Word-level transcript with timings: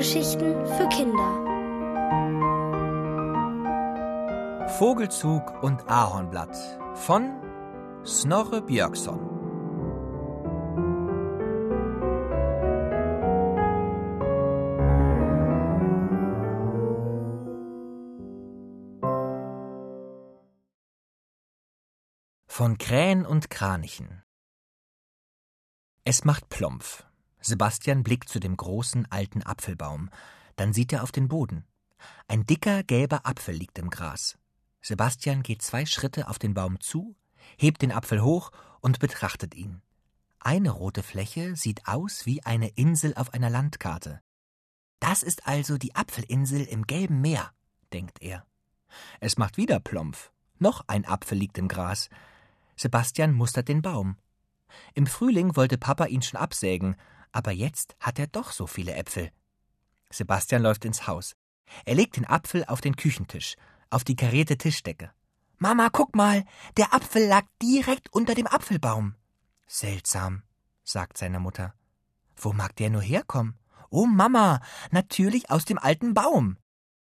Hörgeschichten 0.00 0.66
für 0.66 0.88
Kinder. 0.88 1.30
Vogelzug 4.78 5.62
und 5.62 5.90
Ahornblatt 5.90 6.56
von 6.94 7.38
Snorre 8.06 8.62
Björkson. 8.62 9.20
Von 22.46 22.78
Krähen 22.78 23.26
und 23.26 23.50
Kranichen. 23.50 24.22
Es 26.04 26.24
macht 26.24 26.48
Plompf. 26.48 27.04
Sebastian 27.40 28.02
blickt 28.02 28.28
zu 28.28 28.40
dem 28.40 28.56
großen 28.56 29.10
alten 29.10 29.42
Apfelbaum. 29.42 30.10
Dann 30.56 30.72
sieht 30.72 30.92
er 30.92 31.02
auf 31.02 31.12
den 31.12 31.28
Boden. 31.28 31.64
Ein 32.28 32.46
dicker 32.46 32.82
gelber 32.82 33.26
Apfel 33.26 33.54
liegt 33.54 33.78
im 33.78 33.90
Gras. 33.90 34.38
Sebastian 34.82 35.42
geht 35.42 35.62
zwei 35.62 35.86
Schritte 35.86 36.28
auf 36.28 36.38
den 36.38 36.54
Baum 36.54 36.80
zu, 36.80 37.16
hebt 37.58 37.82
den 37.82 37.92
Apfel 37.92 38.22
hoch 38.22 38.50
und 38.80 38.98
betrachtet 38.98 39.54
ihn. 39.54 39.82
Eine 40.38 40.70
rote 40.70 41.02
Fläche 41.02 41.54
sieht 41.56 41.86
aus 41.86 42.24
wie 42.24 42.42
eine 42.44 42.68
Insel 42.68 43.14
auf 43.14 43.34
einer 43.34 43.50
Landkarte. 43.50 44.20
Das 44.98 45.22
ist 45.22 45.46
also 45.46 45.76
die 45.76 45.94
Apfelinsel 45.94 46.64
im 46.64 46.86
gelben 46.86 47.20
Meer, 47.20 47.52
denkt 47.92 48.22
er. 48.22 48.46
Es 49.20 49.36
macht 49.36 49.56
wieder 49.56 49.80
Plompf. 49.80 50.32
Noch 50.58 50.84
ein 50.88 51.06
Apfel 51.06 51.38
liegt 51.38 51.58
im 51.58 51.68
Gras. 51.68 52.08
Sebastian 52.76 53.32
mustert 53.32 53.68
den 53.68 53.82
Baum. 53.82 54.16
Im 54.94 55.06
Frühling 55.06 55.56
wollte 55.56 55.78
Papa 55.78 56.06
ihn 56.06 56.22
schon 56.22 56.40
absägen, 56.40 56.96
aber 57.32 57.52
jetzt 57.52 57.96
hat 58.00 58.18
er 58.18 58.26
doch 58.26 58.52
so 58.52 58.66
viele 58.66 58.94
Äpfel. 58.94 59.30
Sebastian 60.10 60.62
läuft 60.62 60.84
ins 60.84 61.06
Haus. 61.06 61.36
Er 61.84 61.94
legt 61.94 62.16
den 62.16 62.26
Apfel 62.26 62.64
auf 62.64 62.80
den 62.80 62.96
Küchentisch, 62.96 63.56
auf 63.90 64.04
die 64.04 64.16
karierte 64.16 64.58
Tischdecke. 64.58 65.12
Mama, 65.58 65.88
guck 65.90 66.16
mal, 66.16 66.44
der 66.76 66.94
Apfel 66.94 67.26
lag 67.26 67.44
direkt 67.62 68.12
unter 68.12 68.34
dem 68.34 68.46
Apfelbaum. 68.46 69.14
Seltsam, 69.66 70.42
sagt 70.82 71.18
seine 71.18 71.38
Mutter. 71.38 71.74
Wo 72.36 72.52
mag 72.52 72.74
der 72.76 72.90
nur 72.90 73.02
herkommen? 73.02 73.58
Oh 73.90 74.06
Mama, 74.06 74.60
natürlich 74.90 75.50
aus 75.50 75.64
dem 75.64 75.78
alten 75.78 76.14
Baum. 76.14 76.56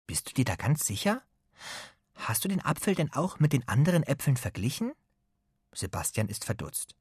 Bist 0.07 0.29
du 0.29 0.33
dir 0.33 0.45
da 0.45 0.55
ganz 0.55 0.85
sicher? 0.85 1.21
Hast 2.15 2.43
du 2.43 2.47
den 2.49 2.63
Apfel 2.63 2.95
denn 2.95 3.13
auch 3.13 3.39
mit 3.39 3.53
den 3.53 3.67
anderen 3.67 4.03
Äpfeln 4.03 4.37
verglichen? 4.37 4.91
Sebastian 5.73 6.27
ist 6.27 6.45
verdutzt. 6.45 6.95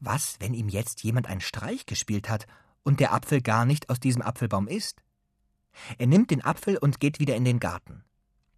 Was, 0.00 0.36
wenn 0.40 0.54
ihm 0.54 0.68
jetzt 0.68 1.02
jemand 1.02 1.26
einen 1.26 1.40
Streich 1.40 1.86
gespielt 1.86 2.28
hat 2.28 2.46
und 2.82 3.00
der 3.00 3.12
Apfel 3.12 3.40
gar 3.40 3.64
nicht 3.64 3.90
aus 3.90 4.00
diesem 4.00 4.22
Apfelbaum 4.22 4.68
ist? 4.68 5.02
Er 5.98 6.06
nimmt 6.06 6.30
den 6.30 6.44
Apfel 6.44 6.78
und 6.78 7.00
geht 7.00 7.18
wieder 7.20 7.36
in 7.36 7.44
den 7.44 7.60
Garten. 7.60 8.04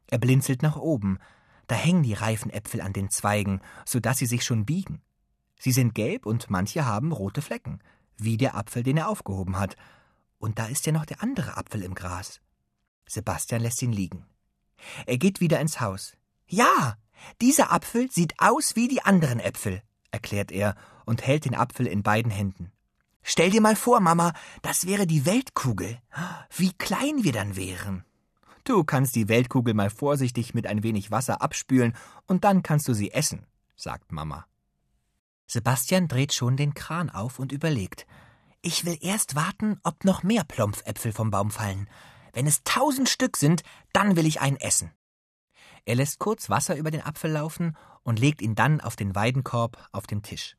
Er 0.09 0.19
blinzelt 0.19 0.63
nach 0.63 0.77
oben. 0.77 1.19
Da 1.67 1.75
hängen 1.75 2.03
die 2.03 2.15
reifen 2.15 2.51
Äpfel 2.51 2.81
an 2.81 2.93
den 2.93 3.11
Zweigen, 3.11 3.61
so 3.85 4.01
dass 4.01 4.19
sie 4.19 4.27
sich 4.27 4.45
schon 4.45 4.65
biegen. 4.65 5.03
Sie 5.59 5.73
sind 5.73 5.95
gelb 5.95 6.25
und 6.25 6.51
manche 6.51 6.87
haben 6.87 7.13
rote 7.13 7.43
Flecken, 7.43 7.81
wie 8.17 8.37
der 8.37 8.57
Apfel, 8.57 8.83
den 8.83 8.97
er 8.97 9.09
aufgehoben 9.09 9.59
hat. 9.59 9.77
Und 10.39 10.59
da 10.59 10.67
ist 10.67 10.87
ja 10.87 10.93
noch 10.93 11.05
der 11.05 11.23
andere 11.23 11.57
Apfel 11.57 11.83
im 11.83 11.95
Gras. 11.95 12.41
Sebastian 13.07 13.63
lässt 13.63 13.83
ihn 13.83 13.93
liegen. 13.93 14.25
Er 15.07 15.19
geht 15.19 15.41
wieder 15.41 15.61
ins 15.61 15.81
Haus. 15.81 16.17
Ja, 16.47 16.97
dieser 17.41 17.73
Apfel 17.73 18.11
sieht 18.11 18.35
aus 18.39 18.77
wie 18.77 18.89
die 18.89 19.03
anderen 19.03 19.41
Äpfel, 19.41 19.83
erklärt 20.11 20.53
er 20.53 20.75
und 21.05 21.27
hält 21.27 21.45
den 21.45 21.55
Apfel 21.55 21.87
in 21.87 22.03
beiden 22.03 22.31
Händen. 22.31 22.73
Stell 23.23 23.51
dir 23.51 23.61
mal 23.61 23.77
vor, 23.77 24.01
Mama, 24.01 24.33
das 24.63 24.87
wäre 24.87 25.07
die 25.07 25.27
Weltkugel. 25.27 25.99
Wie 26.57 26.73
klein 26.73 27.25
wir 27.25 27.33
dann 27.33 27.57
wären. 27.57 28.05
Du 28.65 28.85
kannst 28.85 29.17
die 29.17 29.29
Weltkugel 29.29 29.75
mal 29.75 29.91
vorsichtig 29.91 30.55
mit 30.55 30.67
ein 30.67 30.83
wenig 30.83 31.11
Wasser 31.11 31.41
abspülen 31.43 31.95
und 32.27 32.45
dann 32.45 32.63
kannst 32.63 32.89
du 32.89 32.95
sie 32.95 33.13
essen, 33.13 33.47
sagt 33.77 34.13
Mama. 34.13 34.47
Sebastian 35.47 36.09
dreht 36.09 36.35
schon 36.35 36.57
den 36.57 36.75
Kran 36.75 37.09
auf 37.09 37.39
und 37.39 37.53
überlegt. 37.53 38.07
Ich 38.61 38.85
will 38.85 38.99
erst 39.01 39.35
warten, 39.35 39.81
ob 39.85 40.05
noch 40.05 40.23
mehr 40.23 40.45
Plompfäpfel 40.45 41.13
vom 41.13 41.31
Baum 41.31 41.51
fallen. 41.51 41.89
Wenn 42.35 42.47
es 42.47 42.63
tausend 42.65 43.09
Stück 43.09 43.37
sind, 43.37 43.63
dann 43.93 44.17
will 44.17 44.27
ich 44.27 44.41
einen 44.41 44.57
essen. 44.57 44.91
Er 45.89 45.95
lässt 45.95 46.19
kurz 46.19 46.51
Wasser 46.51 46.77
über 46.77 46.91
den 46.91 47.01
Apfel 47.01 47.31
laufen 47.31 47.75
und 48.03 48.19
legt 48.19 48.43
ihn 48.43 48.55
dann 48.55 48.83
auf 48.83 48.95
den 48.95 49.15
Weidenkorb 49.15 49.89
auf 49.91 50.07
dem 50.07 50.23
Tisch. 50.23 50.55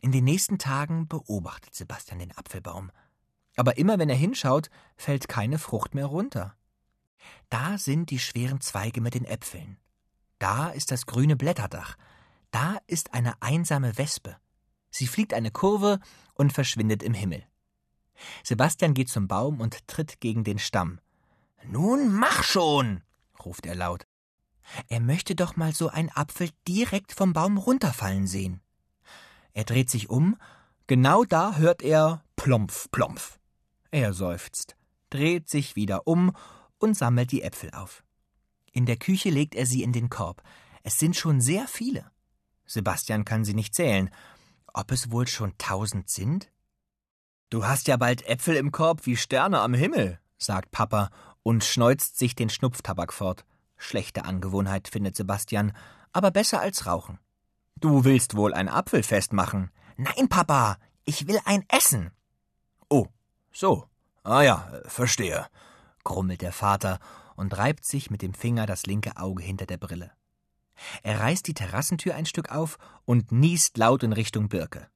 In 0.00 0.12
den 0.12 0.22
nächsten 0.22 0.56
Tagen 0.56 1.08
beobachtet 1.08 1.74
Sebastian 1.74 2.20
den 2.20 2.30
Apfelbaum. 2.30 2.92
Aber 3.56 3.76
immer 3.76 3.98
wenn 3.98 4.08
er 4.08 4.14
hinschaut, 4.14 4.70
fällt 4.96 5.26
keine 5.26 5.58
Frucht 5.58 5.96
mehr 5.96 6.06
runter. 6.06 6.54
Da 7.50 7.76
sind 7.76 8.10
die 8.10 8.20
schweren 8.20 8.60
Zweige 8.60 9.00
mit 9.00 9.14
den 9.14 9.24
Äpfeln. 9.24 9.78
Da 10.38 10.68
ist 10.68 10.92
das 10.92 11.06
grüne 11.06 11.34
Blätterdach. 11.34 11.96
Da 12.52 12.78
ist 12.86 13.14
eine 13.14 13.42
einsame 13.42 13.98
Wespe. 13.98 14.36
Sie 14.90 15.08
fliegt 15.08 15.34
eine 15.34 15.50
Kurve 15.50 15.98
und 16.34 16.52
verschwindet 16.52 17.02
im 17.02 17.14
Himmel. 17.14 17.42
Sebastian 18.44 18.94
geht 18.94 19.08
zum 19.08 19.26
Baum 19.26 19.60
und 19.60 19.88
tritt 19.88 20.20
gegen 20.20 20.44
den 20.44 20.60
Stamm. 20.60 21.00
Nun 21.64 22.14
mach 22.14 22.44
schon, 22.44 23.02
ruft 23.44 23.66
er 23.66 23.74
laut. 23.74 24.06
Er 24.88 25.00
möchte 25.00 25.34
doch 25.34 25.56
mal 25.56 25.74
so 25.74 25.88
einen 25.88 26.10
Apfel 26.10 26.50
direkt 26.66 27.12
vom 27.12 27.32
Baum 27.32 27.58
runterfallen 27.58 28.26
sehen. 28.26 28.60
Er 29.52 29.64
dreht 29.64 29.90
sich 29.90 30.10
um, 30.10 30.36
genau 30.86 31.24
da 31.24 31.56
hört 31.56 31.82
er 31.82 32.22
Plompf, 32.36 32.90
Plompf. 32.90 33.38
Er 33.90 34.12
seufzt, 34.12 34.76
dreht 35.10 35.48
sich 35.48 35.76
wieder 35.76 36.06
um 36.06 36.32
und 36.78 36.96
sammelt 36.96 37.32
die 37.32 37.42
Äpfel 37.42 37.70
auf. 37.70 38.04
In 38.72 38.84
der 38.84 38.98
Küche 38.98 39.30
legt 39.30 39.54
er 39.54 39.64
sie 39.64 39.82
in 39.82 39.92
den 39.92 40.10
Korb. 40.10 40.42
Es 40.82 40.98
sind 40.98 41.16
schon 41.16 41.40
sehr 41.40 41.66
viele. 41.66 42.10
Sebastian 42.66 43.24
kann 43.24 43.44
sie 43.44 43.54
nicht 43.54 43.74
zählen. 43.74 44.10
Ob 44.74 44.92
es 44.92 45.10
wohl 45.10 45.26
schon 45.26 45.56
tausend 45.56 46.10
sind? 46.10 46.50
Du 47.48 47.64
hast 47.64 47.88
ja 47.88 47.96
bald 47.96 48.26
Äpfel 48.26 48.56
im 48.56 48.72
Korb 48.72 49.06
wie 49.06 49.16
Sterne 49.16 49.60
am 49.60 49.72
Himmel, 49.72 50.20
sagt 50.36 50.72
Papa 50.72 51.10
und 51.42 51.64
schneuzt 51.64 52.18
sich 52.18 52.34
den 52.34 52.50
Schnupftabak 52.50 53.12
fort. 53.12 53.46
Schlechte 53.76 54.24
Angewohnheit, 54.24 54.88
findet 54.88 55.16
Sebastian, 55.16 55.72
aber 56.12 56.30
besser 56.30 56.60
als 56.60 56.86
Rauchen. 56.86 57.18
Du 57.76 58.04
willst 58.04 58.36
wohl 58.36 58.54
ein 58.54 58.68
Apfelfest 58.68 59.32
machen? 59.32 59.70
Nein, 59.96 60.28
Papa, 60.28 60.78
ich 61.04 61.26
will 61.26 61.38
ein 61.44 61.64
Essen. 61.68 62.10
Oh, 62.88 63.06
so. 63.52 63.88
Ah 64.22 64.42
ja, 64.42 64.80
verstehe, 64.86 65.46
grummelt 66.02 66.42
der 66.42 66.52
Vater 66.52 66.98
und 67.36 67.56
reibt 67.56 67.84
sich 67.84 68.10
mit 68.10 68.22
dem 68.22 68.34
Finger 68.34 68.66
das 68.66 68.86
linke 68.86 69.16
Auge 69.16 69.42
hinter 69.42 69.66
der 69.66 69.76
Brille. 69.76 70.10
Er 71.02 71.20
reißt 71.20 71.46
die 71.46 71.54
Terrassentür 71.54 72.14
ein 72.14 72.26
Stück 72.26 72.50
auf 72.50 72.78
und 73.04 73.30
niest 73.30 73.78
laut 73.78 74.02
in 74.02 74.12
Richtung 74.12 74.48
Birke. 74.48 74.88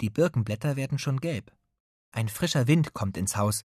Die 0.00 0.10
Birkenblätter 0.10 0.76
werden 0.76 0.98
schon 0.98 1.20
gelb. 1.20 1.52
Ein 2.10 2.28
frischer 2.28 2.66
Wind 2.66 2.94
kommt 2.94 3.16
ins 3.16 3.36
Haus. 3.36 3.64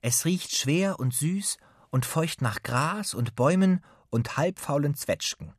Es 0.00 0.24
riecht 0.24 0.54
schwer 0.54 0.98
und 0.98 1.14
süß 1.14 1.56
und 1.94 2.06
feucht 2.06 2.42
nach 2.42 2.64
Gras 2.64 3.14
und 3.14 3.36
Bäumen 3.36 3.80
und 4.10 4.36
halbfaulen 4.36 4.96
Zwetschgen. 4.96 5.54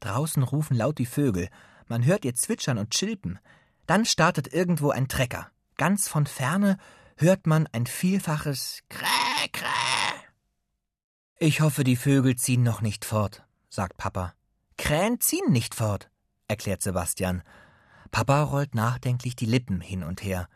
Draußen 0.00 0.42
rufen 0.42 0.76
laut 0.76 0.98
die 0.98 1.06
Vögel, 1.06 1.48
man 1.88 2.04
hört 2.04 2.26
ihr 2.26 2.34
zwitschern 2.34 2.76
und 2.76 2.90
chilpen. 2.90 3.38
Dann 3.86 4.04
startet 4.04 4.52
irgendwo 4.52 4.90
ein 4.90 5.08
Trecker. 5.08 5.50
Ganz 5.78 6.08
von 6.08 6.26
ferne 6.26 6.76
hört 7.16 7.46
man 7.46 7.66
ein 7.72 7.86
vielfaches 7.86 8.82
Kräh, 8.90 9.48
Kräh. 9.50 10.20
Ich 11.38 11.62
hoffe, 11.62 11.84
die 11.84 11.96
Vögel 11.96 12.36
ziehen 12.36 12.62
noch 12.62 12.82
nicht 12.82 13.06
fort, 13.06 13.42
sagt 13.70 13.96
Papa. 13.96 14.34
Krähen 14.76 15.20
ziehen 15.20 15.50
nicht 15.52 15.74
fort, 15.74 16.10
erklärt 16.48 16.82
Sebastian. 16.82 17.42
Papa 18.10 18.42
rollt 18.42 18.74
nachdenklich 18.74 19.36
die 19.36 19.46
Lippen 19.46 19.80
hin 19.80 20.02
und 20.02 20.22
her. 20.22 20.48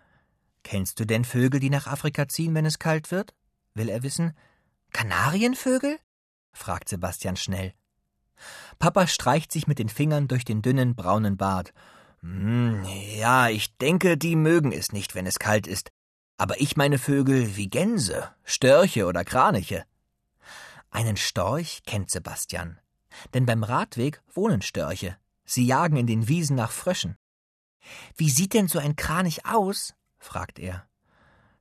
Kennst 0.63 1.01
du 1.01 1.07
denn 1.07 1.25
Vögel, 1.25 1.59
die 1.59 1.71
nach 1.71 1.87
Afrika 1.87 2.29
ziehen, 2.29 2.55
wenn 2.55 2.67
es 2.67 2.79
kalt 2.79 3.11
wird? 3.11 3.35
will 3.73 3.89
er 3.89 4.03
wissen. 4.03 4.35
Kanarienvögel? 4.97 5.99
fragt 6.55 6.89
Sebastian 6.89 7.37
schnell. 7.37 7.75
Papa 8.79 9.07
streicht 9.07 9.53
sich 9.53 9.67
mit 9.67 9.79
den 9.79 9.91
Fingern 9.91 10.27
durch 10.27 10.47
den 10.47 10.63
dünnen 10.63 10.97
braunen 10.97 11.37
Bart. 11.37 11.75
Hm, 12.23 12.83
ja, 13.19 13.51
ich 13.51 13.77
denke, 13.77 14.17
die 14.17 14.37
mögen 14.37 14.73
es 14.73 14.93
nicht, 14.93 15.15
wenn 15.15 15.27
es 15.27 15.39
kalt 15.39 15.67
ist. 15.67 15.91
Aber 16.39 16.63
ich 16.63 16.79
meine 16.79 16.99
Vögel 16.99 17.57
wie 17.57 17.69
Gänse, 17.69 18.31
Störche 18.45 19.05
oder 19.05 19.23
Kraniche. 19.23 19.85
Einen 20.91 21.19
Storch 21.19 21.83
kennt 21.85 22.11
Sebastian. 22.11 22.81
Denn 23.35 23.45
beim 23.45 23.65
Radweg 23.65 24.23
wohnen 24.33 24.63
Störche. 24.63 25.19
Sie 25.45 25.67
jagen 25.67 25.99
in 25.99 26.07
den 26.07 26.27
Wiesen 26.27 26.57
nach 26.57 26.71
Fröschen. 26.71 27.19
Wie 28.17 28.31
sieht 28.31 28.55
denn 28.55 28.69
so 28.69 28.79
ein 28.79 28.97
Kranich 28.97 29.45
aus? 29.45 29.93
fragt 30.19 30.59
er. 30.59 30.89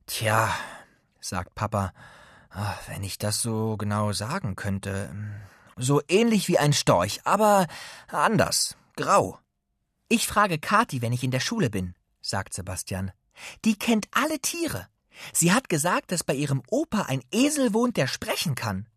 Tja, 0.05 0.55
sagt 1.19 1.53
Papa, 1.53 1.91
Ach, 2.57 2.87
wenn 2.87 3.03
ich 3.03 3.17
das 3.17 3.41
so 3.41 3.75
genau 3.75 4.13
sagen 4.13 4.55
könnte. 4.55 5.13
So 5.75 6.01
ähnlich 6.07 6.47
wie 6.47 6.57
ein 6.57 6.71
Storch, 6.71 7.19
aber 7.25 7.67
anders, 8.07 8.77
grau. 8.95 9.37
Ich 10.07 10.25
frage 10.25 10.57
Kathi, 10.57 11.01
wenn 11.01 11.11
ich 11.11 11.25
in 11.25 11.31
der 11.31 11.41
Schule 11.41 11.69
bin, 11.69 11.95
sagt 12.21 12.53
Sebastian. 12.53 13.11
Die 13.65 13.77
kennt 13.77 14.07
alle 14.11 14.39
Tiere. 14.39 14.87
Sie 15.33 15.51
hat 15.51 15.67
gesagt, 15.67 16.13
dass 16.13 16.23
bei 16.23 16.33
ihrem 16.33 16.63
Opa 16.69 17.01
ein 17.01 17.21
Esel 17.29 17.73
wohnt, 17.73 17.97
der 17.97 18.07
sprechen 18.07 18.55
kann. 18.55 18.87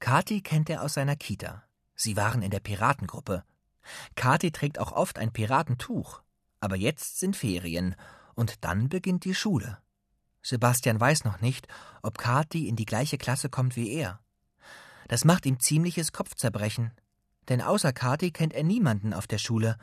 Kathi 0.00 0.40
kennt 0.40 0.70
er 0.70 0.82
aus 0.82 0.94
seiner 0.94 1.16
Kita. 1.16 1.64
Sie 1.94 2.16
waren 2.16 2.40
in 2.40 2.50
der 2.50 2.60
Piratengruppe. 2.60 3.44
Kathi 4.14 4.50
trägt 4.50 4.78
auch 4.78 4.92
oft 4.92 5.18
ein 5.18 5.30
Piratentuch. 5.30 6.22
Aber 6.60 6.76
jetzt 6.76 7.18
sind 7.18 7.36
Ferien 7.36 7.96
und 8.34 8.64
dann 8.64 8.88
beginnt 8.88 9.26
die 9.26 9.34
Schule. 9.34 9.76
Sebastian 10.42 11.00
weiß 11.00 11.24
noch 11.24 11.40
nicht, 11.40 11.68
ob 12.02 12.18
Kathi 12.18 12.68
in 12.68 12.76
die 12.76 12.84
gleiche 12.84 13.18
Klasse 13.18 13.48
kommt 13.48 13.76
wie 13.76 13.92
er. 13.92 14.20
Das 15.08 15.24
macht 15.24 15.46
ihm 15.46 15.60
ziemliches 15.60 16.12
Kopfzerbrechen, 16.12 16.92
denn 17.48 17.60
außer 17.60 17.92
Kathi 17.92 18.30
kennt 18.30 18.52
er 18.52 18.64
niemanden 18.64 19.12
auf 19.12 19.26
der 19.26 19.38
Schule. 19.38 19.76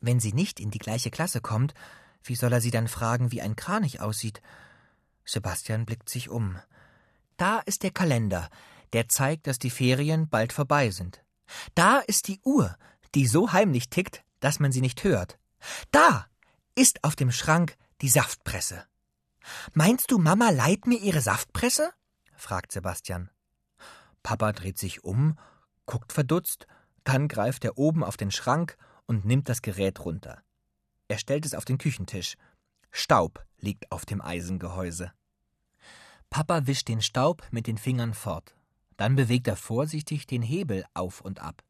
Wenn 0.00 0.20
sie 0.20 0.32
nicht 0.32 0.60
in 0.60 0.70
die 0.70 0.78
gleiche 0.78 1.10
Klasse 1.10 1.40
kommt, 1.40 1.74
wie 2.22 2.34
soll 2.34 2.52
er 2.52 2.60
sie 2.60 2.70
dann 2.70 2.88
fragen, 2.88 3.32
wie 3.32 3.42
ein 3.42 3.56
Kranich 3.56 4.00
aussieht? 4.00 4.42
Sebastian 5.24 5.86
blickt 5.86 6.08
sich 6.08 6.28
um. 6.28 6.58
Da 7.36 7.58
ist 7.60 7.82
der 7.82 7.90
Kalender, 7.90 8.48
der 8.92 9.08
zeigt, 9.08 9.46
dass 9.46 9.58
die 9.58 9.70
Ferien 9.70 10.28
bald 10.28 10.52
vorbei 10.52 10.90
sind. 10.90 11.22
Da 11.74 11.98
ist 11.98 12.28
die 12.28 12.40
Uhr, 12.44 12.76
die 13.14 13.26
so 13.26 13.52
heimlich 13.52 13.88
tickt, 13.90 14.24
dass 14.40 14.60
man 14.60 14.72
sie 14.72 14.80
nicht 14.80 15.04
hört. 15.04 15.38
Da 15.90 16.26
ist 16.74 17.02
auf 17.04 17.16
dem 17.16 17.32
Schrank 17.32 17.76
die 18.00 18.08
Saftpresse. 18.08 18.84
Meinst 19.74 20.10
du, 20.10 20.18
Mama 20.18 20.50
leiht 20.50 20.86
mir 20.86 20.98
ihre 20.98 21.20
Saftpresse? 21.20 21.90
fragt 22.34 22.72
Sebastian. 22.72 23.30
Papa 24.22 24.52
dreht 24.52 24.78
sich 24.78 25.04
um, 25.04 25.38
guckt 25.86 26.12
verdutzt, 26.12 26.66
dann 27.04 27.28
greift 27.28 27.64
er 27.64 27.78
oben 27.78 28.02
auf 28.02 28.16
den 28.16 28.30
Schrank 28.30 28.76
und 29.06 29.24
nimmt 29.24 29.48
das 29.48 29.62
Gerät 29.62 30.04
runter. 30.04 30.42
Er 31.08 31.18
stellt 31.18 31.46
es 31.46 31.54
auf 31.54 31.64
den 31.64 31.78
Küchentisch. 31.78 32.36
Staub 32.90 33.44
liegt 33.58 33.92
auf 33.92 34.04
dem 34.04 34.20
Eisengehäuse. 34.20 35.12
Papa 36.30 36.66
wischt 36.66 36.88
den 36.88 37.00
Staub 37.00 37.46
mit 37.50 37.66
den 37.66 37.78
Fingern 37.78 38.14
fort. 38.14 38.56
Dann 38.96 39.14
bewegt 39.14 39.46
er 39.46 39.56
vorsichtig 39.56 40.26
den 40.26 40.42
Hebel 40.42 40.84
auf 40.94 41.20
und 41.20 41.40
ab. 41.40 41.62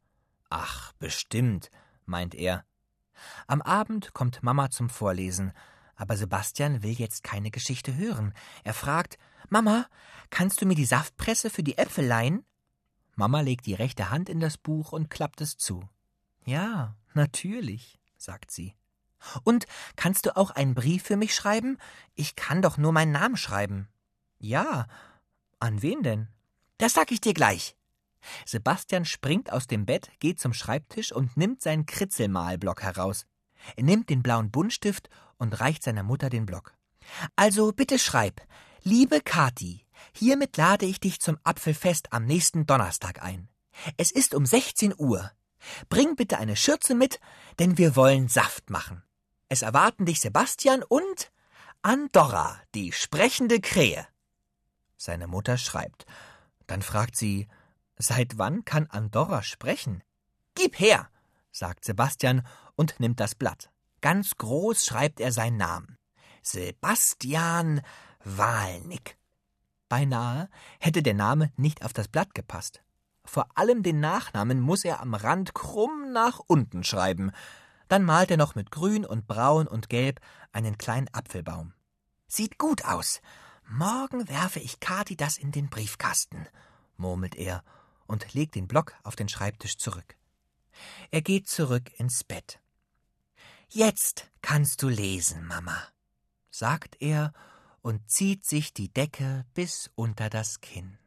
Ach, 0.49 0.93
bestimmt, 0.95 1.71
meint 2.07 2.35
er. 2.35 2.65
Am 3.47 3.61
Abend 3.63 4.15
kommt 4.15 4.43
Mama 4.43 4.71
zum 4.71 4.89
Vorlesen, 4.89 5.53
aber 5.97 6.17
Sebastian 6.17 6.83
will 6.83 6.93
jetzt 6.93 7.25
keine 7.25 7.51
Geschichte 7.51 7.97
hören. 7.97 8.35
Er 8.65 8.75
fragt 8.75 9.19
Mama, 9.49 9.87
kannst 10.31 10.61
du 10.61 10.67
mir 10.67 10.75
die 10.75 10.85
Saftpresse 10.85 11.51
für 11.51 11.63
die 11.63 11.79
Äpfel 11.79 12.07
leihen? 12.07 12.45
Mama 13.15 13.41
legt 13.41 13.67
die 13.67 13.75
rechte 13.75 14.11
Hand 14.11 14.29
in 14.29 14.41
das 14.41 14.59
Buch 14.59 14.93
und 14.93 15.09
klappt 15.09 15.41
es 15.41 15.57
zu. 15.57 15.89
Ja, 16.45 16.97
natürlich, 17.15 17.99
sagt 18.17 18.51
sie. 18.51 18.75
Und 19.43 19.67
kannst 19.97 20.27
du 20.27 20.37
auch 20.37 20.51
einen 20.51 20.75
Brief 20.75 21.03
für 21.03 21.17
mich 21.17 21.35
schreiben? 21.35 21.79
Ich 22.15 22.37
kann 22.37 22.63
doch 22.63 22.77
nur 22.77 22.93
meinen 22.93 23.13
Namen 23.13 23.37
schreiben. 23.37 23.89
Ja. 24.39 24.87
An 25.59 25.81
wen 25.81 26.03
denn? 26.03 26.29
Das 26.79 26.93
sag 26.93 27.11
ich 27.11 27.23
dir 27.23 27.33
gleich. 27.33 27.77
Sebastian 28.45 29.05
springt 29.05 29.53
aus 29.53 29.67
dem 29.67 29.87
Bett, 29.87 30.11
geht 30.21 30.39
zum 30.39 30.53
Schreibtisch 30.53 31.13
und 31.13 31.37
nimmt 31.37 31.63
seinen 31.63 31.87
Kritzelmalblock 31.87 32.83
heraus. 32.83 33.27
Er 33.77 33.85
nimmt 33.85 34.11
den 34.11 34.23
blauen 34.23 34.51
Buntstift 34.51 35.09
und 35.39 35.61
reicht 35.61 35.83
seiner 35.83 36.03
Mutter 36.03 36.31
den 36.31 36.47
Block. 36.47 36.75
Also 37.37 37.73
bitte 37.73 37.99
schreib. 37.99 38.41
Liebe 38.83 39.21
Kathi, 39.21 39.85
hiermit 40.13 40.57
lade 40.57 40.87
ich 40.87 41.01
dich 41.01 41.21
zum 41.21 41.39
Apfelfest 41.45 42.13
am 42.13 42.25
nächsten 42.25 42.67
Donnerstag 42.67 43.23
ein. 43.23 43.49
Es 43.97 44.11
ist 44.11 44.35
um 44.35 44.47
16 44.47 44.95
Uhr. 44.97 45.31
Bring 45.89 46.17
bitte 46.17 46.39
eine 46.39 46.57
Schürze 46.57 46.95
mit, 46.95 47.21
denn 47.59 47.79
wir 47.79 47.97
wollen 47.97 48.29
Saft 48.29 48.71
machen. 48.71 49.03
Es 49.49 49.63
erwarten 49.63 50.07
dich 50.07 50.21
Sebastian 50.21 50.83
und 50.83 51.33
Andorra, 51.83 52.61
die 52.75 52.93
sprechende 52.93 53.61
Krähe. 53.61 54.07
Seine 54.97 55.27
Mutter 55.27 55.59
schreibt. 55.59 56.07
Dann 56.67 56.83
fragt 56.83 57.17
sie, 57.17 57.49
seit 57.97 58.39
wann 58.39 58.65
kann 58.65 58.87
Andorra 58.87 59.43
sprechen? 59.43 60.03
Gib 60.55 60.79
her, 60.81 61.09
sagt 61.53 61.85
Sebastian 61.85 62.47
und 62.75 62.99
nimmt 62.99 63.21
das 63.21 63.35
Blatt. 63.35 63.71
Ganz 64.07 64.37
groß 64.37 64.87
schreibt 64.87 65.19
er 65.19 65.33
seinen 65.33 65.57
Namen. 65.57 65.99
Sebastian 66.41 67.83
Walnick. 68.23 69.19
Beinahe 69.89 70.49
hätte 70.79 71.03
der 71.03 71.15
Name 71.15 71.51
nicht 71.57 71.85
auf 71.85 71.93
das 71.93 72.07
Blatt 72.07 72.33
gepasst. 72.33 72.85
Vor 73.25 73.49
allem 73.57 73.83
den 73.83 73.99
Nachnamen 73.99 74.61
muss 74.61 74.85
er 74.85 75.01
am 75.01 75.15
Rand 75.15 75.55
krumm 75.55 76.13
nach 76.13 76.39
unten 76.47 76.85
schreiben. 76.85 77.33
Dann 77.89 78.05
malt 78.05 78.31
er 78.31 78.37
noch 78.37 78.55
mit 78.55 78.71
Grün 78.71 79.05
und 79.05 79.27
Braun 79.27 79.67
und 79.67 79.89
Gelb 79.89 80.21
einen 80.53 80.79
kleinen 80.79 81.13
Apfelbaum. 81.13 81.73
Sieht 82.29 82.59
gut 82.59 82.85
aus. 82.85 83.21
Morgen 83.69 84.29
werfe 84.29 84.61
ich 84.61 84.79
Kathi 84.79 85.17
das 85.17 85.37
in 85.37 85.51
den 85.51 85.69
Briefkasten, 85.69 86.47
murmelt 86.97 87.35
er 87.35 87.65
und 88.07 88.35
legt 88.35 88.55
den 88.55 88.69
Block 88.69 88.95
auf 89.03 89.17
den 89.17 89.29
Schreibtisch 89.29 89.79
zurück. 89.79 90.15
Er 91.11 91.23
geht 91.23 91.49
zurück 91.49 91.91
ins 91.99 92.23
Bett. 92.23 92.61
Jetzt 93.71 94.31
kannst 94.43 94.83
du 94.83 94.89
lesen, 94.89 95.45
Mama, 95.47 95.77
sagt 96.51 96.97
er 97.01 97.33
und 97.83 98.11
zieht 98.11 98.45
sich 98.45 98.73
die 98.73 98.93
Decke 98.93 99.45
bis 99.55 99.91
unter 99.95 100.31
das 100.31 100.61
Kinn. 100.61 100.99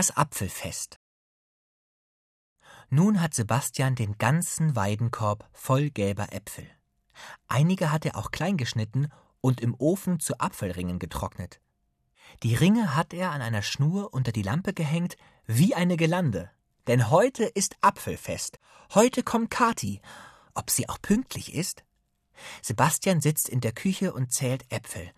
Das 0.00 0.16
Apfelfest. 0.16 0.98
Nun 2.88 3.20
hat 3.20 3.34
Sebastian 3.34 3.96
den 3.96 4.16
ganzen 4.16 4.74
Weidenkorb 4.74 5.46
voll 5.52 5.90
gelber 5.90 6.32
Äpfel. 6.32 6.66
Einige 7.48 7.92
hat 7.92 8.06
er 8.06 8.16
auch 8.16 8.30
klein 8.30 8.56
geschnitten 8.56 9.12
und 9.42 9.60
im 9.60 9.74
Ofen 9.74 10.18
zu 10.18 10.40
Apfelringen 10.40 11.00
getrocknet. 11.00 11.60
Die 12.42 12.54
Ringe 12.54 12.96
hat 12.96 13.12
er 13.12 13.32
an 13.32 13.42
einer 13.42 13.60
Schnur 13.60 14.14
unter 14.14 14.32
die 14.32 14.40
Lampe 14.40 14.72
gehängt, 14.72 15.18
wie 15.44 15.74
eine 15.74 15.98
Gelande. 15.98 16.50
Denn 16.86 17.10
heute 17.10 17.44
ist 17.44 17.76
Apfelfest. 17.82 18.58
Heute 18.94 19.22
kommt 19.22 19.50
Kathi. 19.50 20.00
Ob 20.54 20.70
sie 20.70 20.88
auch 20.88 21.02
pünktlich 21.02 21.52
ist? 21.52 21.84
Sebastian 22.62 23.20
sitzt 23.20 23.50
in 23.50 23.60
der 23.60 23.72
Küche 23.72 24.14
und 24.14 24.32
zählt 24.32 24.64
Äpfel. 24.72 25.12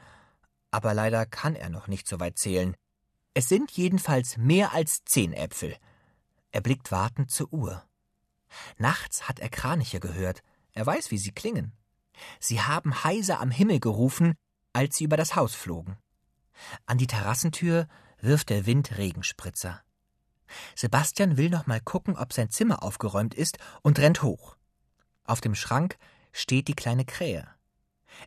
Aber 0.73 0.93
leider 0.93 1.25
kann 1.25 1.55
er 1.55 1.69
noch 1.69 1.87
nicht 1.87 2.09
so 2.09 2.19
weit 2.19 2.37
zählen. 2.37 2.75
Es 3.35 3.49
sind 3.49 3.71
jedenfalls 3.71 4.37
mehr 4.37 4.73
als 4.73 5.05
zehn 5.05 5.33
Äpfel. 5.33 5.77
Er 6.51 6.61
blickt 6.61 6.93
wartend 6.93 7.31
zur 7.31 7.53
Uhr. 7.53 7.83
Nachts 8.77 9.29
hat 9.29 9.41
er 9.41 9.49
Kraniche 9.49 10.01
gehört. 10.01 10.43
Er 10.73 10.85
weiß, 10.85 11.11
wie 11.11 11.19
sie 11.19 11.33
klingen. 11.33 11.73
Sie 12.41 12.61
haben 12.61 13.05
heiser 13.05 13.41
am 13.41 13.51
Himmel 13.51 13.81
gerufen, 13.81 14.35
als 14.75 14.97
sie 14.97 15.05
über 15.05 15.17
das 15.17 15.35
Haus 15.35 15.55
flogen. 15.55 15.97
An 16.85 16.99
die 16.99 17.07
Terrassentür 17.07 17.89
wirft 18.21 18.51
der 18.51 18.67
Wind 18.67 18.99
Regenspritzer. 18.99 19.83
Sebastian 20.77 21.39
will 21.39 21.49
noch 21.49 21.67
mal 21.67 21.81
gucken, 21.81 22.17
ob 22.17 22.35
sein 22.35 22.51
Zimmer 22.51 22.83
aufgeräumt 22.83 23.35
ist 23.35 23.57
und 23.83 23.99
rennt 23.99 24.23
hoch. 24.23 24.57
Auf 25.25 25.41
dem 25.41 25.55
Schrank 25.55 25.97
steht 26.33 26.69
die 26.69 26.75
kleine 26.75 27.07
Krähe. 27.07 27.49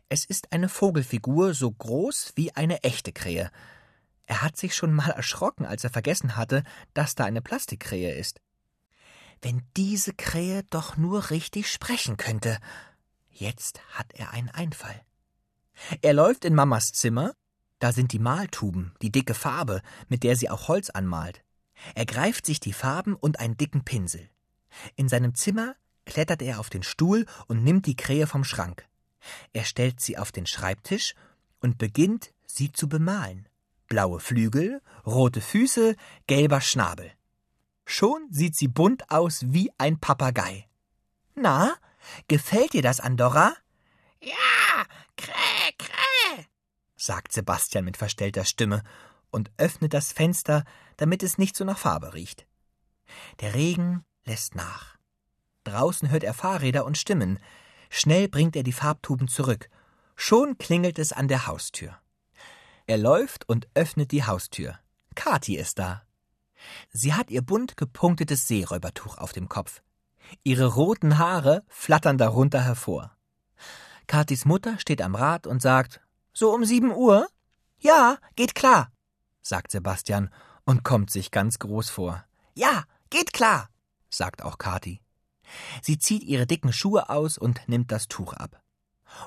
Es 0.08 0.24
ist 0.24 0.52
eine 0.52 0.68
Vogelfigur 0.68 1.54
so 1.54 1.70
groß 1.70 2.32
wie 2.34 2.54
eine 2.56 2.82
echte 2.82 3.12
Krähe, 3.12 3.52
er 4.26 4.42
hat 4.42 4.56
sich 4.56 4.74
schon 4.74 4.92
mal 4.92 5.10
erschrocken, 5.10 5.64
als 5.64 5.84
er 5.84 5.90
vergessen 5.90 6.36
hatte, 6.36 6.64
dass 6.94 7.14
da 7.14 7.24
eine 7.24 7.40
Plastikkrähe 7.40 8.14
ist. 8.14 8.40
Wenn 9.40 9.62
diese 9.76 10.12
Krähe 10.12 10.64
doch 10.64 10.96
nur 10.96 11.30
richtig 11.30 11.70
sprechen 11.70 12.16
könnte. 12.16 12.58
Jetzt 13.30 13.80
hat 13.92 14.12
er 14.14 14.32
einen 14.32 14.48
Einfall. 14.48 15.00
Er 16.02 16.14
läuft 16.14 16.44
in 16.44 16.54
Mamas 16.54 16.92
Zimmer, 16.92 17.34
da 17.78 17.92
sind 17.92 18.12
die 18.12 18.18
Maltuben, 18.18 18.94
die 19.02 19.12
dicke 19.12 19.34
Farbe, 19.34 19.82
mit 20.08 20.22
der 20.22 20.34
sie 20.34 20.50
auch 20.50 20.68
Holz 20.68 20.90
anmalt. 20.90 21.44
Er 21.94 22.06
greift 22.06 22.46
sich 22.46 22.58
die 22.58 22.72
Farben 22.72 23.14
und 23.14 23.38
einen 23.38 23.56
dicken 23.56 23.84
Pinsel. 23.84 24.30
In 24.96 25.08
seinem 25.08 25.34
Zimmer 25.34 25.76
klettert 26.06 26.40
er 26.40 26.58
auf 26.58 26.70
den 26.70 26.82
Stuhl 26.82 27.26
und 27.46 27.62
nimmt 27.62 27.86
die 27.86 27.96
Krähe 27.96 28.26
vom 28.26 28.42
Schrank. 28.42 28.88
Er 29.52 29.64
stellt 29.64 30.00
sie 30.00 30.16
auf 30.16 30.32
den 30.32 30.46
Schreibtisch 30.46 31.14
und 31.60 31.78
beginnt, 31.78 32.32
sie 32.46 32.72
zu 32.72 32.88
bemalen 32.88 33.46
blaue 33.88 34.20
Flügel, 34.20 34.82
rote 35.04 35.40
Füße, 35.40 35.96
gelber 36.26 36.60
Schnabel. 36.60 37.12
Schon 37.84 38.26
sieht 38.30 38.56
sie 38.56 38.68
bunt 38.68 39.10
aus 39.10 39.40
wie 39.46 39.70
ein 39.78 40.00
Papagei. 40.00 40.68
Na, 41.34 41.74
gefällt 42.28 42.72
dir 42.72 42.82
das, 42.82 43.00
Andorra? 43.00 43.54
Ja, 44.20 44.84
kräh, 45.16 45.72
kräh, 45.78 46.44
sagt 46.96 47.32
Sebastian 47.32 47.84
mit 47.84 47.96
verstellter 47.96 48.44
Stimme 48.44 48.82
und 49.30 49.50
öffnet 49.56 49.94
das 49.94 50.12
Fenster, 50.12 50.64
damit 50.96 51.22
es 51.22 51.38
nicht 51.38 51.56
so 51.56 51.64
nach 51.64 51.78
Farbe 51.78 52.14
riecht. 52.14 52.46
Der 53.40 53.54
Regen 53.54 54.04
lässt 54.24 54.54
nach. 54.54 54.96
Draußen 55.64 56.10
hört 56.10 56.24
er 56.24 56.34
Fahrräder 56.34 56.84
und 56.84 56.98
Stimmen. 56.98 57.38
Schnell 57.90 58.28
bringt 58.28 58.56
er 58.56 58.62
die 58.62 58.72
Farbtuben 58.72 59.28
zurück. 59.28 59.68
Schon 60.16 60.58
klingelt 60.58 60.98
es 60.98 61.12
an 61.12 61.28
der 61.28 61.46
Haustür. 61.46 61.98
Er 62.86 62.98
läuft 62.98 63.48
und 63.48 63.68
öffnet 63.74 64.12
die 64.12 64.24
Haustür. 64.24 64.78
Kathi 65.14 65.56
ist 65.56 65.78
da. 65.78 66.02
Sie 66.90 67.14
hat 67.14 67.30
ihr 67.30 67.42
bunt 67.42 67.76
gepunktetes 67.76 68.46
Seeräubertuch 68.46 69.18
auf 69.18 69.32
dem 69.32 69.48
Kopf. 69.48 69.82
Ihre 70.44 70.66
roten 70.66 71.18
Haare 71.18 71.64
flattern 71.68 72.18
darunter 72.18 72.62
hervor. 72.62 73.16
Kathis 74.06 74.44
Mutter 74.44 74.78
steht 74.78 75.02
am 75.02 75.14
Rad 75.14 75.46
und 75.46 75.60
sagt, 75.60 76.00
so 76.32 76.54
um 76.54 76.64
sieben 76.64 76.92
Uhr? 76.92 77.28
Ja, 77.78 78.18
geht 78.36 78.54
klar, 78.54 78.92
sagt 79.42 79.72
Sebastian 79.72 80.30
und 80.64 80.84
kommt 80.84 81.10
sich 81.10 81.30
ganz 81.30 81.58
groß 81.58 81.90
vor. 81.90 82.24
Ja, 82.54 82.84
geht 83.10 83.32
klar, 83.32 83.68
sagt 84.10 84.42
auch 84.42 84.58
Kathi. 84.58 85.00
Sie 85.82 85.98
zieht 85.98 86.22
ihre 86.22 86.46
dicken 86.46 86.72
Schuhe 86.72 87.08
aus 87.08 87.36
und 87.38 87.68
nimmt 87.68 87.90
das 87.90 88.08
Tuch 88.08 88.32
ab. 88.32 88.62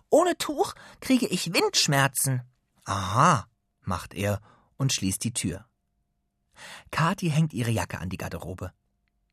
Ohne 0.10 0.38
Tuch 0.38 0.75
kriege 1.00 1.28
ich 1.28 1.54
Windschmerzen. 1.54 2.42
Aha, 2.89 3.46
macht 3.84 4.15
er 4.15 4.41
und 4.75 4.91
schließt 4.91 5.24
die 5.24 5.34
Tür. 5.34 5.65
Kathi 6.89 7.29
hängt 7.29 7.53
ihre 7.53 7.69
Jacke 7.69 8.00
an 8.00 8.10
die 8.10 8.17
Garderobe. 8.17 8.74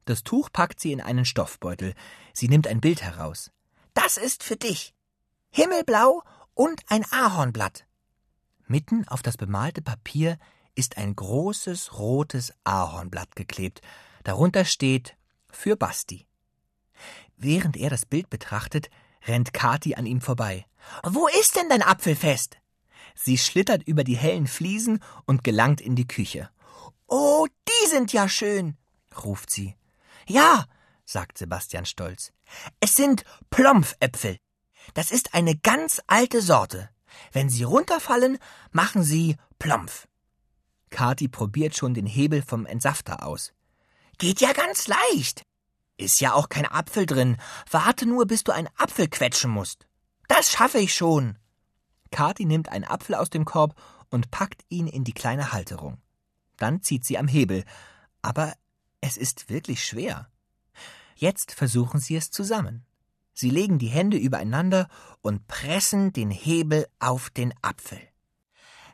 Das 0.05 0.23
Tuch 0.23 0.53
packt 0.53 0.79
sie 0.79 0.93
in 0.93 1.01
einen 1.01 1.25
Stoffbeutel. 1.25 1.95
Sie 2.35 2.49
nimmt 2.49 2.67
ein 2.67 2.83
Bild 2.83 3.01
heraus. 3.01 3.51
Das 3.95 4.19
ist 4.19 4.45
für 4.45 4.57
dich. 4.57 4.95
Himmelblau 5.49 6.23
und 6.53 6.83
ein 6.89 7.11
Ahornblatt. 7.11 7.87
Mitten 8.67 9.09
auf 9.09 9.23
das 9.23 9.39
bemalte 9.39 9.81
Papier 9.81 10.39
ist 10.75 10.99
ein 10.99 11.17
großes 11.17 11.99
rotes 11.99 12.53
Ahornblatt 12.65 13.37
geklebt. 13.37 13.81
Darunter 14.25 14.67
steht 14.67 15.17
für 15.51 15.77
Basti. 15.77 16.27
Während 17.39 17.79
er 17.79 17.89
das 17.89 18.05
Bild 18.05 18.29
betrachtet, 18.29 18.91
rennt 19.27 19.55
Kathi 19.55 19.95
an 19.95 20.05
ihm 20.05 20.21
vorbei. 20.21 20.67
Wo 21.05 21.27
ist 21.29 21.57
denn 21.57 21.71
dein 21.71 21.83
Apfelfest? 21.83 22.59
Sie 23.17 23.39
schlittert 23.39 23.83
über 23.83 24.05
die 24.05 24.17
hellen 24.17 24.47
Fliesen 24.47 25.03
und 25.25 25.43
gelangt 25.43 25.81
in 25.81 25.97
die 25.97 26.07
Küche. 26.07 26.51
Oh, 27.09 27.47
die 27.69 27.89
sind 27.89 28.13
ja 28.13 28.29
schön, 28.29 28.77
ruft 29.25 29.51
sie. 29.51 29.75
Ja, 30.29 30.67
sagt 31.05 31.39
Sebastian 31.39 31.87
stolz. 31.87 32.33
Es 32.79 32.95
sind 32.95 33.25
Plompfäpfel. 33.51 34.39
Das 34.95 35.11
ist 35.11 35.35
eine 35.35 35.57
ganz 35.57 36.01
alte 36.07 36.43
Sorte. 36.43 36.91
Wenn 37.33 37.49
sie 37.49 37.65
runterfallen, 37.65 38.39
machen 38.71 39.03
sie 39.03 39.37
Plompf. 39.59 40.07
Kathi 40.91 41.29
probiert 41.29 41.77
schon 41.77 41.95
den 41.95 42.07
Hebel 42.07 42.43
vom 42.43 42.67
Entsafter 42.67 43.25
aus. 43.25 43.53
Geht 44.19 44.41
ja 44.41 44.53
ganz 44.53 44.87
leicht. 44.87 45.43
Ist 45.97 46.21
ja 46.21 46.35
auch 46.35 46.49
kein 46.49 46.67
Apfel 46.67 47.07
drin. 47.07 47.39
Warte 47.71 48.07
nur, 48.07 48.27
bis 48.27 48.45
du 48.45 48.53
einen 48.53 48.69
Apfel 48.77 49.09
quetschen 49.09 49.51
musst. 49.51 49.87
Das 50.29 50.51
schaffe 50.51 50.79
ich 50.79 50.95
schon. 50.95 51.39
Kathi 52.11 52.45
nimmt 52.45 52.69
einen 52.69 52.85
Apfel 52.85 53.15
aus 53.15 53.31
dem 53.31 53.45
Korb 53.45 53.75
und 54.11 54.31
packt 54.31 54.65
ihn 54.69 54.87
in 54.87 55.05
die 55.05 55.13
kleine 55.13 55.53
Halterung. 55.53 55.99
Dann 56.57 56.83
zieht 56.83 57.05
sie 57.05 57.19
am 57.19 57.29
Hebel. 57.29 57.65
Aber 58.23 58.55
es 59.01 59.17
ist 59.17 59.49
wirklich 59.51 59.85
schwer. 59.85 60.29
Jetzt 61.15 61.53
versuchen 61.53 62.01
sie 62.01 62.17
es 62.17 62.31
zusammen. 62.31 62.85
Sie 63.33 63.51
legen 63.51 63.79
die 63.79 63.89
Hände 63.89 64.17
übereinander 64.17 64.89
und 65.21 65.47
pressen 65.47 66.13
den 66.13 66.31
Hebel 66.31 66.87
auf 66.99 67.31
den 67.31 67.53
Apfel. 67.63 68.01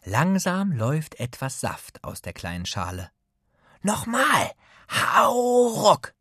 Langsam 0.04 0.72
läuft 0.72 1.20
etwas 1.20 1.60
Saft 1.60 2.02
aus 2.02 2.22
der 2.22 2.32
kleinen 2.32 2.66
Schale. 2.66 3.10
Nochmal! 3.82 4.50
Hau 4.88 5.68
ruck! 5.68 6.14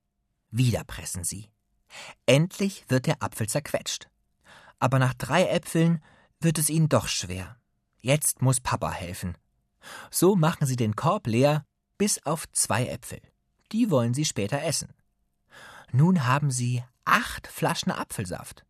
Wieder 0.52 0.84
pressen 0.84 1.24
sie. 1.24 1.50
Endlich 2.26 2.86
wird 2.90 3.08
der 3.08 3.24
Apfel 3.24 3.50
zerquetscht. 3.50 4.10
Aber 4.80 5.00
nach 5.00 5.14
drei 5.14 5.48
Äpfeln 5.48 6.04
wird 6.44 6.58
es 6.58 6.70
ihnen 6.70 6.90
doch 6.90 7.08
schwer. 7.08 7.58
Jetzt 8.00 8.42
muss 8.42 8.60
Papa 8.60 8.92
helfen. 8.92 9.38
So 10.10 10.36
machen 10.36 10.68
sie 10.68 10.76
den 10.76 10.96
Korb 10.96 11.28
leer, 11.28 11.66
bis 11.98 12.26
auf 12.26 12.52
zwei 12.52 12.88
Äpfel. 12.88 13.22
Die 13.72 13.90
wollen 13.90 14.14
sie 14.14 14.26
später 14.26 14.62
essen. 14.62 14.94
Nun 15.92 16.26
haben 16.26 16.52
sie 16.52 16.84
acht 17.06 17.48
Flaschen 17.48 17.92
Apfelsaft. 17.92 18.66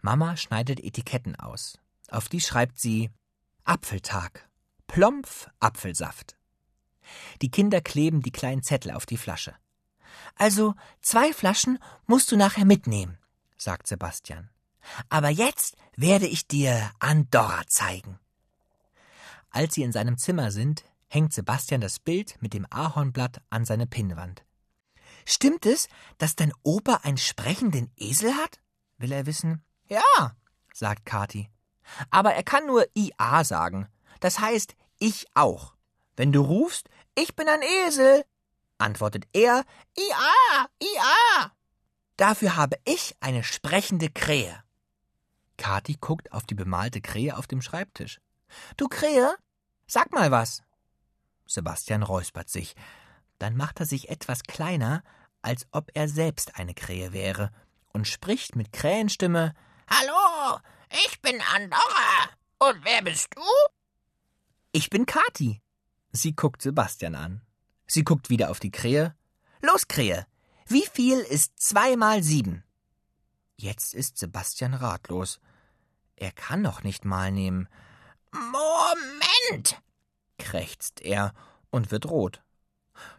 Mama 0.00 0.36
schneidet 0.36 0.80
Etiketten 0.80 1.36
aus. 1.36 1.78
Auf 2.08 2.28
die 2.28 2.40
schreibt 2.40 2.78
sie 2.78 3.10
Apfeltag. 3.64 4.48
Plompf 4.86 5.48
Apfelsaft. 5.60 6.36
Die 7.40 7.50
Kinder 7.50 7.80
kleben 7.80 8.22
die 8.22 8.32
kleinen 8.32 8.62
Zettel 8.62 8.92
auf 8.92 9.06
die 9.06 9.16
Flasche. 9.16 9.54
Also 10.36 10.74
zwei 11.00 11.32
Flaschen 11.32 11.78
musst 12.06 12.30
du 12.30 12.36
nachher 12.36 12.64
mitnehmen, 12.64 13.18
sagt 13.56 13.86
Sebastian. 13.86 14.50
Aber 15.08 15.28
jetzt 15.28 15.76
werde 15.96 16.26
ich 16.26 16.46
dir 16.46 16.90
Andorra 16.98 17.62
zeigen. 17.66 18.18
Als 19.50 19.74
sie 19.74 19.82
in 19.82 19.92
seinem 19.92 20.16
Zimmer 20.18 20.50
sind, 20.50 20.84
hängt 21.08 21.32
Sebastian 21.34 21.80
das 21.80 21.98
Bild 21.98 22.36
mit 22.40 22.54
dem 22.54 22.66
Ahornblatt 22.70 23.42
an 23.50 23.64
seine 23.64 23.86
Pinnwand. 23.86 24.44
Stimmt 25.24 25.66
es, 25.66 25.88
dass 26.18 26.36
dein 26.36 26.52
Opa 26.62 27.00
einen 27.02 27.18
sprechenden 27.18 27.90
Esel 27.96 28.34
hat? 28.34 28.60
will 28.98 29.12
er 29.12 29.26
wissen. 29.26 29.62
Ja, 29.88 30.36
sagt 30.72 31.04
Kathi. 31.04 31.50
Aber 32.10 32.34
er 32.34 32.42
kann 32.42 32.66
nur 32.66 32.86
IA 32.94 33.44
sagen. 33.44 33.88
Das 34.20 34.38
heißt, 34.38 34.74
ich 34.98 35.26
auch. 35.34 35.74
Wenn 36.16 36.32
du 36.32 36.40
rufst, 36.40 36.88
ich 37.14 37.34
bin 37.34 37.48
ein 37.48 37.62
Esel, 37.62 38.24
antwortet 38.78 39.26
er, 39.32 39.64
IA, 39.96 40.68
IA. 40.80 41.52
Dafür 42.16 42.56
habe 42.56 42.76
ich 42.84 43.16
eine 43.20 43.42
sprechende 43.42 44.08
Krähe. 44.08 44.61
Kathi 45.56 45.96
guckt 46.00 46.32
auf 46.32 46.44
die 46.44 46.54
bemalte 46.54 47.00
Krähe 47.00 47.36
auf 47.36 47.46
dem 47.46 47.62
Schreibtisch. 47.62 48.20
Du 48.76 48.88
Krähe, 48.88 49.34
sag 49.86 50.12
mal 50.12 50.30
was. 50.30 50.62
Sebastian 51.46 52.02
räuspert 52.02 52.48
sich. 52.48 52.74
Dann 53.38 53.56
macht 53.56 53.80
er 53.80 53.86
sich 53.86 54.08
etwas 54.08 54.42
kleiner, 54.44 55.02
als 55.42 55.66
ob 55.72 55.90
er 55.94 56.08
selbst 56.08 56.56
eine 56.58 56.74
Krähe 56.74 57.12
wäre, 57.12 57.50
und 57.92 58.08
spricht 58.08 58.56
mit 58.56 58.72
Krähenstimme 58.72 59.54
Hallo, 59.88 60.60
ich 61.04 61.20
bin 61.20 61.40
Andorra. 61.54 62.30
Und 62.58 62.84
wer 62.84 63.02
bist 63.02 63.28
du? 63.34 63.42
Ich 64.70 64.88
bin 64.88 65.04
Kathi. 65.04 65.60
Sie 66.12 66.34
guckt 66.34 66.62
Sebastian 66.62 67.14
an. 67.14 67.42
Sie 67.86 68.04
guckt 68.04 68.30
wieder 68.30 68.50
auf 68.50 68.60
die 68.60 68.70
Krähe. 68.70 69.14
Los, 69.60 69.88
Krähe, 69.88 70.26
wie 70.66 70.86
viel 70.86 71.18
ist 71.18 71.58
zwei 71.58 71.96
mal 71.96 72.22
sieben? 72.22 72.64
Jetzt 73.56 73.94
ist 73.94 74.18
Sebastian 74.18 74.74
ratlos. 74.74 75.40
Er 76.16 76.32
kann 76.32 76.62
noch 76.62 76.82
nicht 76.82 77.04
mal 77.04 77.30
nehmen. 77.30 77.68
Moment, 78.32 79.80
krächzt 80.38 81.00
er 81.00 81.34
und 81.70 81.90
wird 81.90 82.06
rot. 82.06 82.42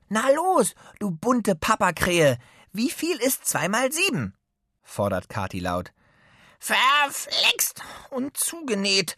Na 0.09 0.29
los, 0.31 0.75
du 0.99 1.11
bunte 1.11 1.55
Papakrähe, 1.55 2.37
wie 2.71 2.89
viel 2.89 3.17
ist 3.17 3.45
zwei 3.45 3.67
mal 3.69 3.91
sieben? 3.91 4.35
fordert 4.81 5.29
Kathi 5.29 5.59
laut. 5.59 5.93
Verflixt 6.59 7.81
und 8.09 8.37
zugenäht, 8.37 9.17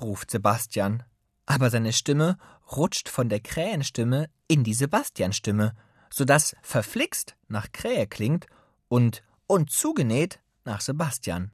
ruft 0.00 0.30
Sebastian. 0.30 1.02
Aber 1.46 1.70
seine 1.70 1.92
Stimme 1.92 2.38
rutscht 2.76 3.08
von 3.08 3.28
der 3.28 3.40
Krähenstimme 3.40 4.30
in 4.48 4.64
die 4.64 4.74
Sebastianstimme, 4.74 5.74
so 6.10 6.24
dass 6.24 6.56
verflixt 6.62 7.36
nach 7.48 7.72
Krähe 7.72 8.06
klingt 8.06 8.46
und 8.88 9.22
und 9.46 9.70
zugenäht 9.70 10.40
nach 10.68 10.80
Sebastian. 10.82 11.52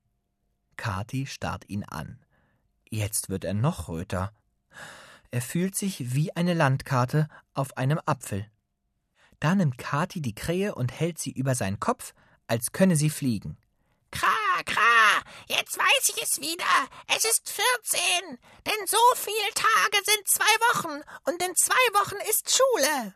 Kathi 0.76 1.26
starrt 1.26 1.68
ihn 1.68 1.84
an. 1.84 2.18
Jetzt 2.90 3.28
wird 3.28 3.44
er 3.44 3.54
noch 3.54 3.88
röter. 3.88 4.32
Er 5.30 5.40
fühlt 5.40 5.76
sich 5.76 6.14
wie 6.14 6.34
eine 6.36 6.54
Landkarte 6.54 7.28
auf 7.54 7.76
einem 7.76 8.00
Apfel. 8.06 8.50
Da 9.40 9.54
nimmt 9.54 9.78
Kathi 9.78 10.20
die 10.20 10.34
Krähe 10.34 10.74
und 10.74 10.92
hält 10.92 11.18
sie 11.18 11.32
über 11.32 11.54
seinen 11.54 11.80
Kopf, 11.80 12.12
als 12.46 12.72
könne 12.72 12.96
sie 12.96 13.10
fliegen. 13.10 13.56
Kra, 14.10 14.62
kra, 14.64 15.22
jetzt 15.48 15.78
weiß 15.78 16.08
ich 16.14 16.22
es 16.22 16.40
wieder. 16.40 16.88
Es 17.08 17.24
ist 17.24 17.48
vierzehn, 17.48 18.38
denn 18.66 18.86
so 18.86 18.98
viele 19.16 19.50
Tage 19.54 20.04
sind 20.04 20.28
zwei 20.28 20.44
Wochen 20.44 21.02
und 21.24 21.42
in 21.42 21.54
zwei 21.56 21.74
Wochen 21.94 22.16
ist 22.30 22.50
Schule. 22.50 23.14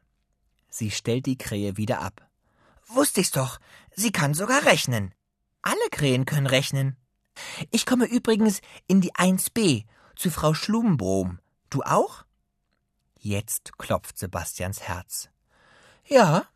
Sie 0.71 0.91
stellt 0.91 1.27
die 1.27 1.39
Krähe 1.39 1.77
wieder 1.77 2.01
ab. 2.01 2.29
Wusste 2.89 3.21
ich's 3.21 3.31
doch, 3.31 3.59
sie 3.95 4.13
kann 4.13 4.35
sogar 4.35 4.65
rechnen. 4.65 5.15
Alle 5.69 5.91
Krähen 5.91 6.25
können 6.25 6.47
rechnen. 6.47 6.97
Ich 7.71 7.85
komme 7.85 8.07
übrigens 8.07 8.63
in 8.87 9.03
die 9.03 9.13
1b 9.13 9.85
zu 10.17 10.31
Frau 10.31 10.55
Schlumbrom. 10.55 11.41
Du 11.69 11.83
auch? 11.83 12.25
Jetzt 13.19 13.77
klopft 13.77 14.17
Sebastians 14.17 14.81
Herz. 14.81 15.29
Ja, 16.07 16.47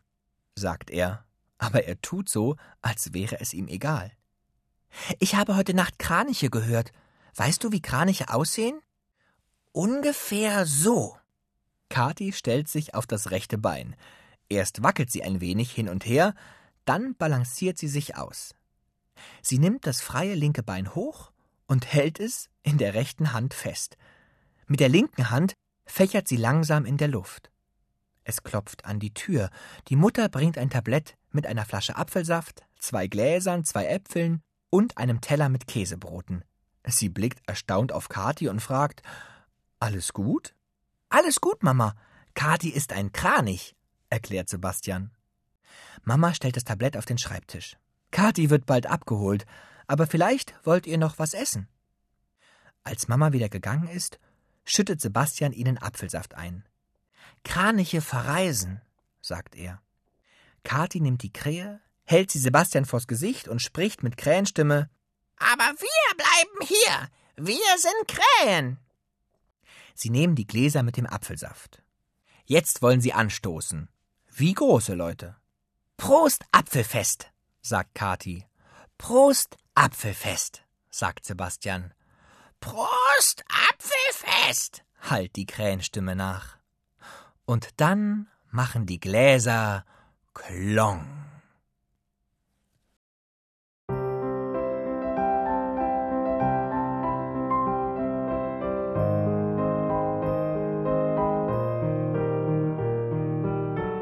sagt 0.54 0.88
er, 0.88 1.26
aber 1.59 1.85
er 1.85 2.00
tut 2.00 2.31
so, 2.31 2.57
als 2.81 3.12
wäre 3.12 3.38
es 3.38 3.52
ihm 3.52 3.69
egal. 3.69 4.12
Ich 5.19 5.35
habe 5.35 5.57
heute 5.57 5.75
Nacht 5.75 5.99
Kraniche 5.99 6.49
gehört. 6.49 6.90
Weißt 7.37 7.62
du, 7.62 7.71
wie 7.71 7.83
Kraniche 7.83 8.33
aussehen? 8.33 8.81
Ungefähr 9.73 10.64
so. 10.64 11.19
Kathi 11.90 12.33
stellt 12.33 12.66
sich 12.66 12.95
auf 12.95 13.07
das 13.07 13.31
rechte 13.31 13.59
Bein. 13.59 13.95
Erst 14.49 14.83
wackelt 14.83 15.11
sie 15.11 15.23
ein 15.23 15.42
wenig 15.42 15.71
hin 15.71 15.90
und 15.90 16.07
her, 16.07 16.35
dann 16.87 17.14
balanciert 17.14 17.76
sie 17.76 17.88
sich 17.88 18.16
aus. 18.16 18.54
Sie 19.42 19.59
nimmt 19.59 19.87
das 19.87 20.00
freie 20.00 20.35
linke 20.35 20.62
Bein 20.62 20.95
hoch 20.95 21.33
und 21.66 21.92
hält 21.92 22.21
es 22.21 22.49
in 22.62 22.78
der 22.78 22.95
rechten 22.95 23.33
Hand 23.33 23.54
fest. 23.54 23.97
Mit 24.66 24.81
der 24.81 24.88
linken 24.88 25.31
Hand 25.31 25.54
fächert 25.87 26.28
sie 26.28 26.37
langsam 26.37 26.85
in 26.85 26.97
der 26.97 27.09
Luft. 27.09 27.50
Es 28.25 28.42
klopft 28.42 28.85
an 28.85 29.00
die 29.00 29.14
Tür. 29.14 29.50
Die 29.88 29.97
Mutter 29.97 30.28
bringt 30.28 30.59
ein 30.59 30.71
Tablett 30.71 31.16
mit 31.31 31.47
einer 31.47 31.64
Flasche 31.64 31.97
Apfelsaft, 31.97 32.64
zwei 32.78 33.07
Gläsern, 33.07 33.64
zwei 33.64 33.87
Äpfeln 33.87 34.42
und 34.71 34.97
einem 34.97 35.21
Teller 35.21 35.49
mit 35.49 35.66
Käsebroten. 35.66 36.45
Sie 36.87 37.09
blickt 37.09 37.40
erstaunt 37.49 37.92
auf 37.92 38.09
Kathi 38.09 38.49
und 38.49 38.61
fragt: 38.61 39.02
Alles 39.81 40.12
gut? 40.12 40.54
Alles 41.09 41.40
gut, 41.40 41.62
Mama. 41.62 41.95
Kathi 42.35 42.71
ist 42.71 42.92
ein 42.92 43.12
Kranich, 43.12 43.76
erklärt 44.09 44.49
Sebastian. 44.49 45.11
Mama 46.04 46.35
stellt 46.35 46.57
das 46.57 46.64
Tablett 46.64 46.97
auf 46.97 47.04
den 47.04 47.19
Schreibtisch. 47.19 47.76
Kathi 48.12 48.50
wird 48.50 48.66
bald 48.66 48.87
abgeholt, 48.87 49.45
aber 49.88 50.07
vielleicht 50.07 50.54
wollt 50.64 50.87
ihr 50.87 50.99
noch 50.99 51.19
was 51.19 51.35
essen. 51.35 51.69
Als 52.85 53.09
Mama 53.09 53.33
wieder 53.33 53.49
gegangen 53.49 53.88
ist, 53.88 54.21
schüttet 54.64 55.00
Sebastian 55.00 55.52
ihnen 55.52 55.78
Apfelsaft 55.78 56.35
ein. 56.35 56.64
Kraniche 57.45 58.00
verreisen, 58.00 58.81
sagt 59.21 59.57
er. 59.57 59.83
Kathi 60.62 61.00
nimmt 61.00 61.23
die 61.23 61.33
Krähe, 61.33 61.81
hält 62.04 62.31
sie 62.31 62.38
Sebastian 62.38 62.85
vors 62.85 63.07
Gesicht 63.07 63.49
und 63.49 63.61
spricht 63.61 64.02
mit 64.02 64.16
Krähenstimme 64.16 64.88
Aber 65.37 65.64
wir 65.64 66.16
bleiben 66.16 66.66
hier. 66.66 67.09
Wir 67.37 67.78
sind 67.78 68.09
Krähen. 68.09 68.78
Sie 69.95 70.11
nehmen 70.11 70.37
die 70.37 70.47
Gläser 70.47 70.83
mit 70.83 70.97
dem 70.97 71.07
Apfelsaft. 71.07 71.83
Jetzt 72.45 72.83
wollen 72.83 73.00
sie 73.00 73.12
anstoßen. 73.12 73.88
Wie 74.31 74.52
große 74.52 74.95
Leute. 74.95 75.37
Prost 75.97 76.45
Apfelfest, 76.52 77.32
sagt 77.62 77.95
Kathi. 77.95 78.45
Prost 78.99 79.57
Apfelfest, 79.75 80.62
sagt 80.90 81.25
Sebastian. 81.25 81.95
Prost 82.61 83.45
Apfelfest, 83.71 84.85
hallt 85.00 85.35
die 85.37 85.47
Krähenstimme 85.47 86.14
nach. 86.14 86.59
Und 87.45 87.81
dann 87.81 88.28
machen 88.50 88.87
die 88.87 89.00
Gläser 89.00 89.85
Klong. 90.35 91.07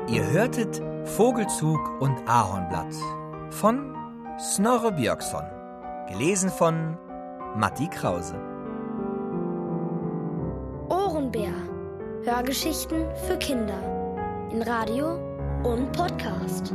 Ihr 0.08 0.26
hörtet 0.26 0.82
Vogelzug 1.08 2.00
und 2.00 2.28
Ahornblatt 2.28 3.19
von 3.50 3.94
Snorre 4.38 4.92
Björksson, 4.92 5.44
gelesen 6.08 6.50
von 6.50 6.96
Matti 7.56 7.88
Krause. 7.88 8.36
Ohrenbär. 10.88 11.52
Hörgeschichten 12.24 13.06
für 13.26 13.36
Kinder. 13.38 14.48
In 14.52 14.62
Radio 14.62 15.14
und 15.64 15.90
Podcast. 15.92 16.74